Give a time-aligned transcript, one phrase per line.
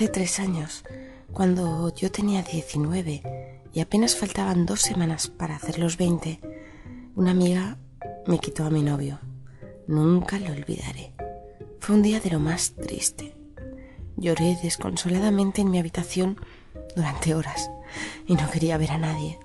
[0.00, 0.82] Hace tres años,
[1.30, 6.40] cuando yo tenía 19 y apenas faltaban dos semanas para hacer los 20,
[7.16, 7.76] una amiga
[8.26, 9.18] me quitó a mi novio.
[9.86, 11.12] Nunca lo olvidaré.
[11.80, 13.34] Fue un día de lo más triste.
[14.16, 16.38] Lloré desconsoladamente en mi habitación
[16.96, 17.70] durante horas
[18.26, 19.38] y no quería ver a nadie,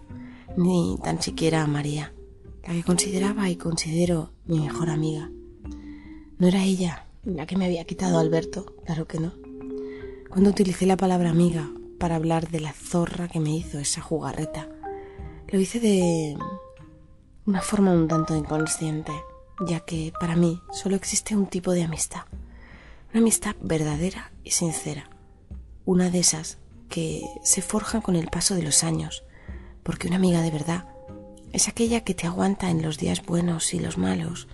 [0.56, 2.14] ni tan siquiera a María,
[2.66, 5.30] la que consideraba y considero mi mejor amiga.
[6.38, 9.45] No era ella la que me había quitado a Alberto, claro que no.
[10.30, 14.68] Cuando utilicé la palabra amiga para hablar de la zorra que me hizo esa jugarreta,
[15.48, 16.38] lo hice de
[17.46, 19.14] una forma un tanto inconsciente,
[19.68, 22.24] ya que para mí solo existe un tipo de amistad,
[23.12, 25.10] una amistad verdadera y sincera,
[25.86, 26.58] una de esas
[26.90, 29.24] que se forjan con el paso de los años,
[29.84, 30.88] porque una amiga de verdad
[31.54, 34.48] es aquella que te aguanta en los días buenos y los malos,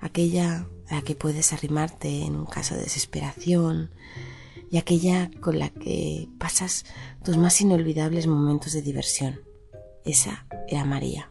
[0.00, 3.90] aquella a la que puedes arrimarte en un caso de desesperación,
[4.70, 6.84] y aquella con la que pasas
[7.24, 9.40] tus más inolvidables momentos de diversión.
[10.04, 11.28] Esa era María.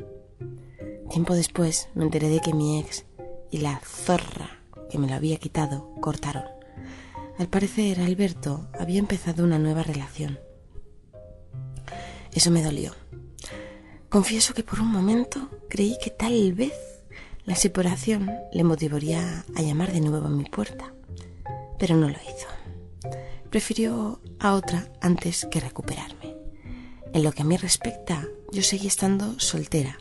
[1.09, 3.05] Tiempo después me enteré de que mi ex
[3.51, 6.43] y la zorra que me lo había quitado cortaron.
[7.37, 10.39] Al parecer, Alberto había empezado una nueva relación.
[12.33, 12.93] Eso me dolió.
[14.09, 16.73] Confieso que por un momento creí que tal vez
[17.45, 20.93] la separación le motivaría a llamar de nuevo a mi puerta,
[21.77, 22.47] pero no lo hizo
[23.57, 26.35] prefirió a otra antes que recuperarme.
[27.11, 29.97] En lo que a mí respecta, yo seguí estando soltera.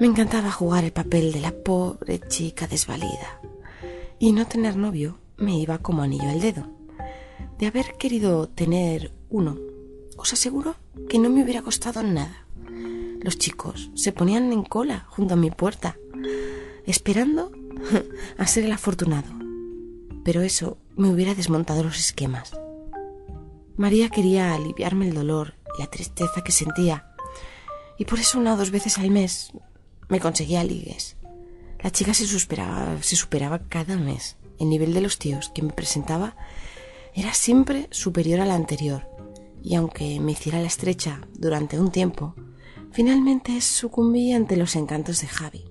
[0.00, 3.40] Me encantaba jugar el papel de la pobre chica desvalida.
[4.18, 6.66] Y no tener novio me iba como anillo al dedo.
[7.60, 9.56] De haber querido tener uno,
[10.16, 10.74] os aseguro
[11.08, 12.44] que no me hubiera costado nada.
[13.20, 15.96] Los chicos se ponían en cola junto a mi puerta,
[16.86, 17.52] esperando
[18.36, 19.42] a ser el afortunado
[20.24, 22.52] pero eso me hubiera desmontado los esquemas.
[23.76, 27.14] María quería aliviarme el dolor y la tristeza que sentía,
[27.98, 29.52] y por eso una o dos veces al mes
[30.08, 31.16] me conseguía ligues.
[31.80, 34.36] La chica se superaba, se superaba cada mes.
[34.58, 36.36] El nivel de los tíos que me presentaba
[37.14, 39.08] era siempre superior al anterior,
[39.62, 42.34] y aunque me hiciera la estrecha durante un tiempo,
[42.92, 45.64] finalmente sucumbí ante los encantos de Javi.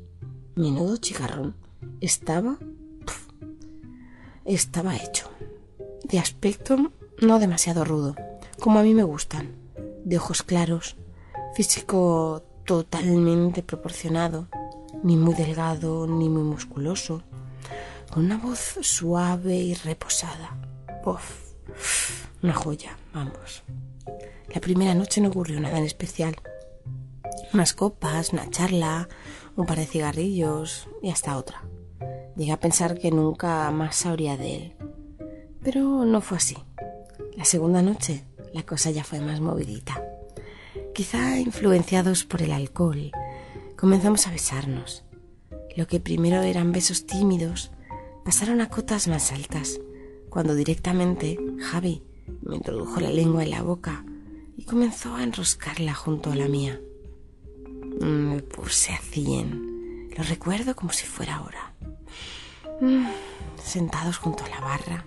[0.55, 1.55] Menudo chicarrón.
[2.01, 2.57] Estaba
[4.45, 5.29] estaba hecho.
[6.03, 8.15] De aspecto no demasiado rudo,
[8.59, 9.55] como a mí me gustan,
[10.03, 10.95] de ojos claros,
[11.53, 14.47] físico totalmente proporcionado,
[15.03, 17.23] ni muy delgado ni muy musculoso,
[18.11, 20.57] con una voz suave y reposada.
[21.05, 21.53] Uf,
[22.41, 23.63] una joya, vamos.
[24.53, 26.35] La primera noche no ocurrió nada en especial.
[27.53, 29.07] Unas copas, una charla,
[29.55, 31.63] un par de cigarrillos y hasta otra.
[32.41, 34.73] Llegué a pensar que nunca más sabría de él.
[35.61, 36.57] Pero no fue así.
[37.37, 40.03] La segunda noche la cosa ya fue más movidita.
[40.95, 43.11] Quizá influenciados por el alcohol,
[43.77, 45.03] comenzamos a besarnos.
[45.77, 47.69] Lo que primero eran besos tímidos
[48.25, 49.79] pasaron a cotas más altas,
[50.31, 52.01] cuando directamente Javi
[52.41, 54.03] me introdujo la lengua en la boca
[54.57, 56.81] y comenzó a enroscarla junto a la mía.
[57.99, 59.70] Me puse a cien.
[60.17, 61.73] Lo recuerdo como si fuera ahora.
[62.81, 63.07] Mm,
[63.63, 65.05] sentados junto a la barra,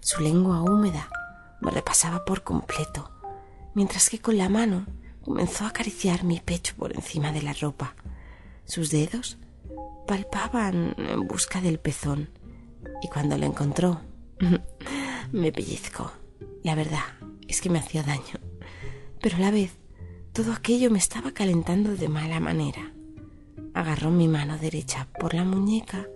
[0.00, 1.08] su lengua húmeda
[1.60, 3.10] me repasaba por completo,
[3.74, 4.86] mientras que con la mano
[5.22, 7.94] comenzó a acariciar mi pecho por encima de la ropa.
[8.66, 9.38] Sus dedos
[10.06, 12.30] palpaban en busca del pezón
[13.02, 14.00] y cuando lo encontró
[15.32, 16.12] me pellizcó.
[16.62, 17.04] La verdad
[17.48, 18.40] es que me hacía daño,
[19.20, 19.72] pero a la vez
[20.32, 22.93] todo aquello me estaba calentando de mala manera.
[23.74, 26.06] Agarró mi mano derecha por la muñeca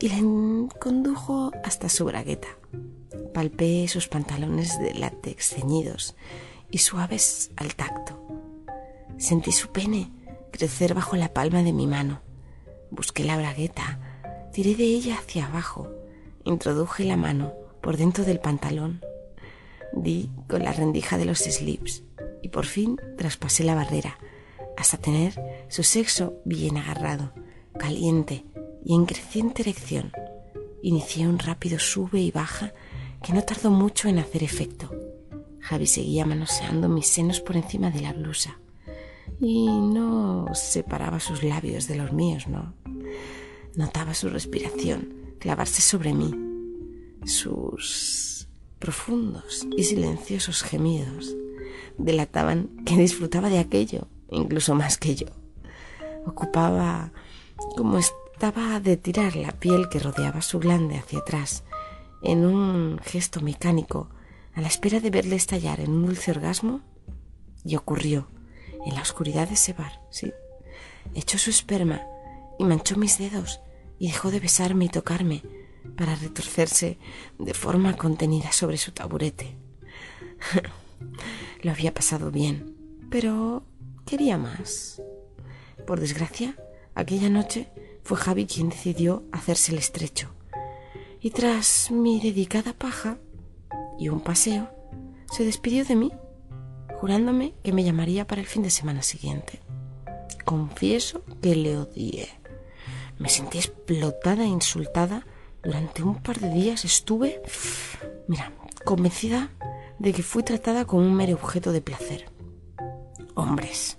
[0.00, 2.48] y la condujo hasta su bragueta.
[3.32, 6.14] Palpé sus pantalones de látex ceñidos
[6.70, 8.20] y suaves al tacto.
[9.18, 10.10] Sentí su pene
[10.52, 12.20] crecer bajo la palma de mi mano.
[12.90, 13.98] Busqué la bragueta,
[14.52, 15.90] tiré de ella hacia abajo,
[16.44, 19.02] introduje la mano por dentro del pantalón,
[19.92, 22.04] di con la rendija de los slips
[22.40, 24.18] y por fin traspasé la barrera,
[24.76, 25.34] hasta tener
[25.68, 27.32] su sexo bien agarrado,
[27.78, 28.44] caliente
[28.84, 30.12] y en creciente erección.
[30.82, 32.72] Inicié un rápido sube y baja
[33.22, 34.90] que no tardó mucho en hacer efecto.
[35.60, 38.58] Javi seguía manoseando mis senos por encima de la blusa
[39.40, 42.74] y no separaba sus labios de los míos, no.
[43.74, 46.32] Notaba su respiración clavarse sobre mí,
[47.26, 48.48] sus
[48.78, 51.34] profundos y silenciosos gemidos
[51.98, 55.26] delataban que disfrutaba de aquello, incluso más que yo.
[56.26, 57.12] Ocupaba
[57.76, 61.64] como estaba de tirar la piel que rodeaba su glande hacia atrás,
[62.22, 64.08] en un gesto mecánico,
[64.54, 66.80] a la espera de verle estallar en un dulce orgasmo,
[67.64, 68.28] y ocurrió,
[68.84, 70.32] en la oscuridad de ese bar, sí.
[71.14, 72.02] Echó su esperma
[72.58, 73.60] y manchó mis dedos
[73.98, 75.42] y dejó de besarme y tocarme
[75.96, 76.98] para retorcerse
[77.38, 79.56] de forma contenida sobre su taburete.
[81.62, 82.76] Lo había pasado bien,
[83.10, 83.64] pero
[84.04, 85.02] quería más.
[85.86, 86.56] Por desgracia,
[86.94, 87.68] aquella noche
[88.02, 90.30] fue Javi quien decidió hacerse el estrecho.
[91.20, 93.18] Y tras mi dedicada paja
[93.98, 94.70] y un paseo,
[95.32, 96.12] se despidió de mí,
[96.96, 99.60] jurándome que me llamaría para el fin de semana siguiente.
[100.44, 102.28] Confieso que le odié.
[103.18, 105.26] Me sentí explotada e insultada.
[105.62, 107.40] Durante un par de días estuve,
[108.28, 108.52] mira,
[108.84, 109.50] convencida
[109.98, 112.33] de que fui tratada como un mero objeto de placer.
[113.34, 113.96] Hombres.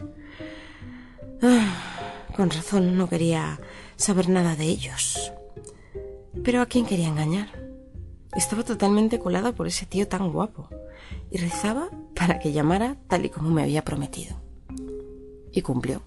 [1.42, 3.60] Ah, con razón no quería
[3.96, 5.32] saber nada de ellos.
[6.44, 7.50] Pero ¿a quién quería engañar?
[8.36, 10.70] Estaba totalmente colada por ese tío tan guapo
[11.32, 14.38] y rezaba para que llamara tal y como me había prometido.
[15.52, 16.02] Y cumplió.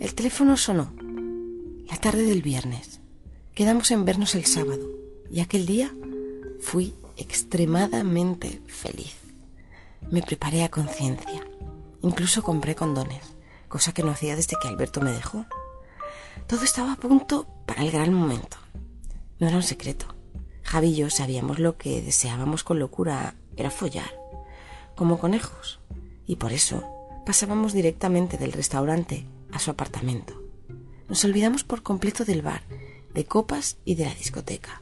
[0.00, 0.92] El teléfono sonó
[1.88, 3.00] la tarde del viernes.
[3.54, 4.88] Quedamos en vernos el sábado
[5.30, 5.94] y aquel día
[6.60, 9.16] fui extremadamente feliz.
[10.10, 11.46] Me preparé a conciencia.
[12.06, 13.24] Incluso compré condones,
[13.66, 15.44] cosa que no hacía desde que Alberto me dejó.
[16.46, 18.58] Todo estaba a punto para el gran momento.
[19.40, 20.06] No era un secreto.
[20.62, 24.16] Javi y yo sabíamos lo que deseábamos con locura, era follar,
[24.94, 25.80] como conejos.
[26.28, 26.84] Y por eso
[27.26, 30.40] pasábamos directamente del restaurante a su apartamento.
[31.08, 32.62] Nos olvidamos por completo del bar,
[33.14, 34.80] de copas y de la discoteca.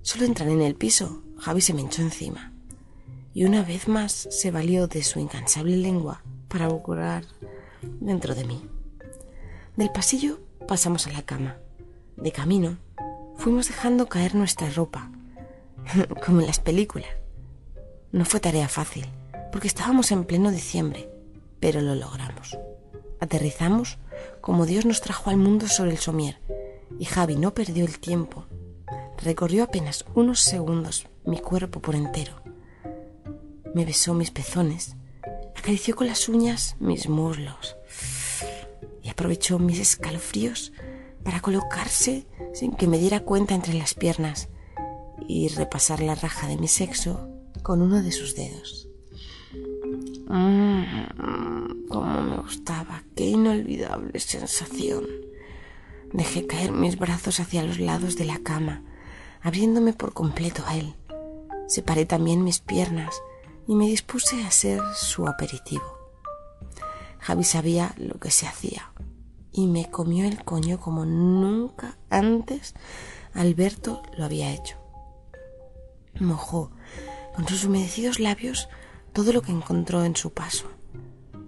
[0.00, 2.54] Solo entrar en el piso, Javi se me echó encima.
[3.34, 7.24] Y una vez más se valió de su incansable lengua para buscar
[8.00, 8.62] dentro de mí.
[9.76, 11.56] Del pasillo pasamos a la cama.
[12.16, 12.78] De camino,
[13.36, 15.10] fuimos dejando caer nuestra ropa,
[16.26, 17.10] como en las películas.
[18.10, 19.06] No fue tarea fácil,
[19.52, 21.08] porque estábamos en pleno diciembre,
[21.60, 22.58] pero lo logramos.
[23.20, 23.98] Aterrizamos
[24.40, 26.38] como Dios nos trajo al mundo sobre el somier,
[26.98, 28.46] y Javi no perdió el tiempo.
[29.22, 32.34] Recorrió apenas unos segundos mi cuerpo por entero.
[33.74, 34.96] Me besó mis pezones,
[35.68, 37.76] acarició con las uñas mis muslos
[39.02, 40.72] y aprovechó mis escalofríos
[41.22, 44.48] para colocarse sin que me diera cuenta entre las piernas
[45.28, 47.28] y repasar la raja de mi sexo
[47.62, 48.88] con uno de sus dedos.
[50.28, 55.04] Mmm, cómo me gustaba, qué inolvidable sensación.
[56.14, 58.84] Dejé caer mis brazos hacia los lados de la cama,
[59.42, 60.94] abriéndome por completo a él.
[61.66, 63.20] Separé también mis piernas
[63.68, 65.84] y me dispuse a ser su aperitivo.
[67.20, 68.90] Javi sabía lo que se hacía
[69.52, 72.74] y me comió el coño como nunca antes
[73.34, 74.76] Alberto lo había hecho.
[76.18, 76.70] Mojó
[77.36, 78.68] con sus humedecidos labios
[79.12, 80.70] todo lo que encontró en su paso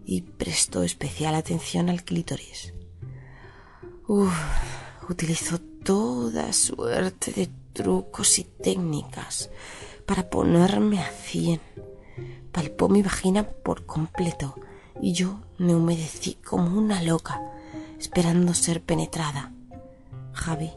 [0.04, 2.74] y prestó especial atención al clítoris.
[5.08, 9.50] utilizó toda suerte de trucos y técnicas
[10.04, 11.60] para ponerme a cien.
[12.52, 14.54] Palpó mi vagina por completo
[15.00, 17.40] y yo me humedecí como una loca,
[17.98, 19.52] esperando ser penetrada.
[20.32, 20.70] Javi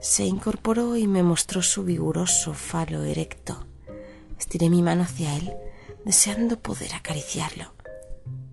[0.00, 3.66] se incorporó y me mostró su vigoroso falo erecto.
[4.38, 5.52] Estiré mi mano hacia él
[6.04, 7.72] deseando poder acariciarlo.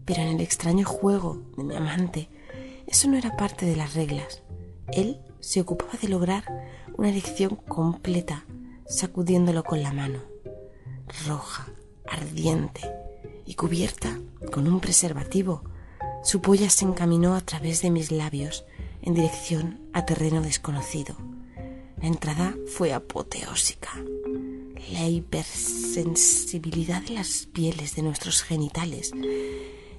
[0.05, 2.29] Pero en el extraño juego de mi amante,
[2.85, 4.41] eso no era parte de las reglas.
[4.91, 6.43] Él se ocupaba de lograr
[6.97, 8.45] una erección completa,
[8.85, 10.19] sacudiéndolo con la mano,
[11.27, 11.67] roja,
[12.07, 12.81] ardiente
[13.45, 14.19] y cubierta
[14.51, 15.63] con un preservativo.
[16.23, 18.65] Su polla se encaminó a través de mis labios
[19.01, 21.15] en dirección a terreno desconocido.
[22.01, 23.91] La entrada fue apoteósica
[24.91, 29.11] la hipersensibilidad de las pieles de nuestros genitales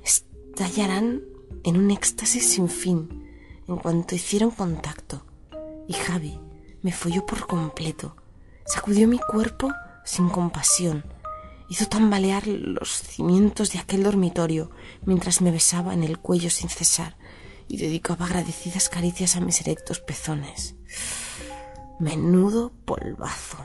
[0.02, 1.22] estallarán
[1.64, 3.26] en un éxtasis sin fin
[3.66, 5.24] en cuanto hicieron contacto.
[5.86, 6.40] Y Javi
[6.82, 8.16] me folló por completo,
[8.64, 9.70] sacudió mi cuerpo
[10.04, 11.04] sin compasión
[11.68, 14.70] hizo tambalear los cimientos de aquel dormitorio
[15.04, 17.16] mientras me besaba en el cuello sin cesar
[17.68, 20.75] y dedicaba agradecidas caricias a mis erectos pezones.
[22.00, 23.58] Menudo polvazo.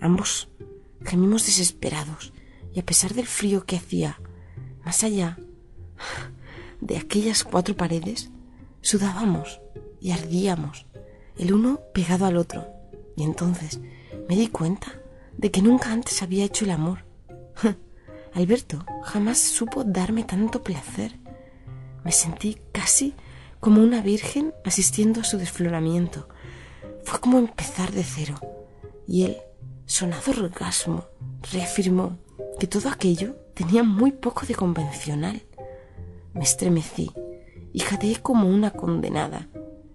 [0.00, 0.48] Ambos
[1.04, 2.32] gemimos desesperados
[2.74, 4.20] y a pesar del frío que hacía,
[4.84, 5.38] más allá
[6.80, 8.30] de aquellas cuatro paredes,
[8.80, 9.60] sudábamos
[10.00, 10.86] y ardíamos,
[11.38, 12.66] el uno pegado al otro.
[13.16, 13.80] Y entonces
[14.28, 15.00] me di cuenta
[15.38, 17.04] de que nunca antes había hecho el amor.
[18.34, 21.18] Alberto jamás supo darme tanto placer.
[22.04, 23.14] Me sentí casi
[23.60, 26.28] como una virgen asistiendo a su desfloramiento.
[27.04, 28.34] Fue como empezar de cero.
[29.06, 29.36] Y él,
[29.86, 31.04] sonado orgasmo,
[31.52, 32.18] reafirmó
[32.58, 35.42] que todo aquello tenía muy poco de convencional.
[36.34, 37.10] Me estremecí
[37.72, 39.48] y jadeé como una condenada.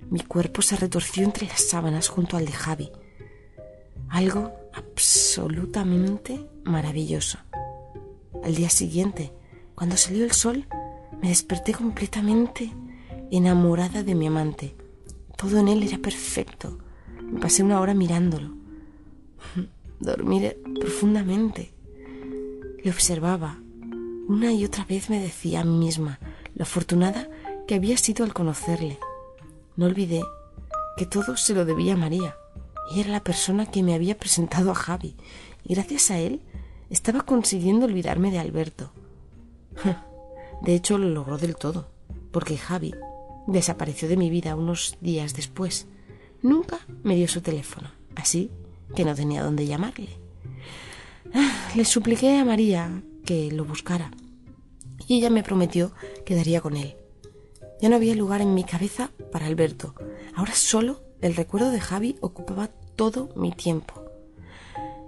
[0.09, 2.91] Mi cuerpo se retorció entre las sábanas junto al de Javi.
[4.09, 7.39] Algo absolutamente maravilloso.
[8.43, 9.33] Al día siguiente,
[9.75, 10.67] cuando salió el sol,
[11.21, 12.71] me desperté completamente
[13.31, 14.75] enamorada de mi amante.
[15.35, 16.77] Todo en él era perfecto.
[17.21, 18.55] Me pasé una hora mirándolo.
[19.99, 21.73] Dormir profundamente.
[22.83, 23.59] Le observaba.
[24.27, 26.19] Una y otra vez me decía a mí misma
[26.55, 27.29] lo afortunada
[27.67, 28.99] que había sido al conocerle.
[29.75, 30.21] No olvidé
[30.97, 32.35] que todo se lo debía a María.
[32.91, 35.15] Y era la persona que me había presentado a Javi.
[35.63, 36.41] Y gracias a él
[36.89, 38.91] estaba consiguiendo olvidarme de Alberto.
[40.61, 41.87] De hecho, lo logró del todo,
[42.31, 42.93] porque Javi
[43.45, 45.87] desapareció de mi vida unos días después.
[46.41, 48.49] Nunca me dio su teléfono, así
[48.95, 50.09] que no tenía dónde llamarle.
[51.33, 54.11] Ah, le supliqué a María que lo buscara
[55.07, 55.91] y ella me prometió
[56.25, 56.95] que daría con él.
[57.81, 59.93] Ya no había lugar en mi cabeza para Alberto.
[60.35, 64.03] Ahora solo el recuerdo de Javi ocupaba todo mi tiempo.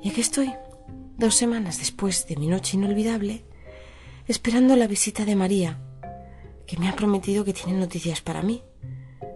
[0.01, 0.53] Y aquí estoy,
[1.17, 3.43] dos semanas después de mi noche inolvidable,
[4.27, 5.81] esperando la visita de María,
[6.65, 8.63] que me ha prometido que tiene noticias para mí.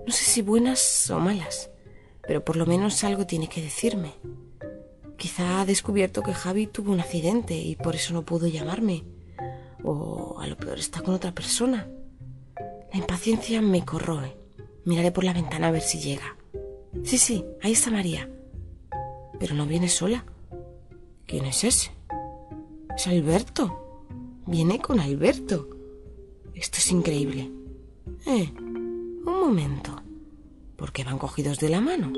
[0.08, 1.72] No sé si buenas o malas,
[2.26, 4.14] pero por lo menos algo tiene que decirme.
[5.18, 9.04] Quizá ha descubierto que Javi tuvo un accidente y por eso no pudo llamarme.
[9.84, 11.88] O a lo peor está con otra persona.
[12.92, 14.38] La impaciencia me corroe.
[14.86, 16.38] Miraré por la ventana a ver si llega.
[17.04, 18.30] Sí, sí, ahí está María.
[19.44, 20.24] Pero no viene sola.
[21.28, 21.92] ¿Quién es ese?
[22.96, 24.08] Es Alberto.
[24.48, 25.68] Viene con Alberto.
[26.54, 27.52] Esto es increíble.
[28.26, 30.02] Eh, un momento.
[30.78, 32.14] ¿Por qué van cogidos de la mano?